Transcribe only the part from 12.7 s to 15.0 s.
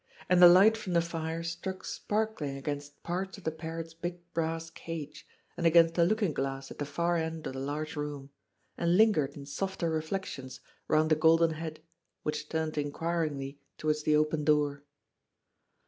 inquiringly towards the open door.